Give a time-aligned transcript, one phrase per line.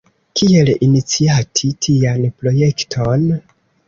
[0.39, 3.29] Kiel iniciati tian projekton?